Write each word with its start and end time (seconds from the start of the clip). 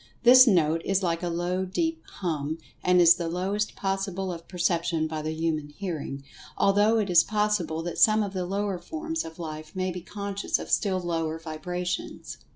This 0.23 0.47
note 0.47 0.81
is 0.83 1.03
like 1.03 1.21
a 1.21 1.29
low, 1.29 1.63
deep 1.63 2.01
"hum," 2.21 2.57
and 2.83 2.99
is 2.99 3.13
the 3.13 3.29
lowest 3.29 3.75
possible 3.75 4.33
of 4.33 4.47
perception 4.47 5.05
by 5.05 5.21
the 5.21 5.29
human 5.31 5.69
hearing, 5.69 6.23
although 6.57 6.97
it 6.97 7.07
is 7.07 7.23
pos[Pg 7.23 7.67
130]sible 7.67 7.83
that 7.83 7.99
some 7.99 8.23
of 8.23 8.33
the 8.33 8.47
lower 8.47 8.79
forms 8.79 9.23
of 9.23 9.37
life 9.37 9.75
may 9.75 9.91
be 9.91 10.01
conscious 10.01 10.57
of 10.57 10.71
still 10.71 10.99
lower 10.99 11.37
vibrations. 11.37 12.39